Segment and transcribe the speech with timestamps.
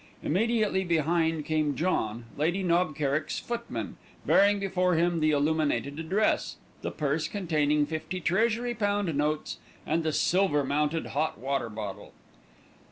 [0.23, 6.89] Immediately behind came John, Lady Knob Kerrick's footman, bearing before him the illuminated address, the
[6.89, 12.13] purse containing fifty Treasury pound notes, and the silver mounted hot water bottle.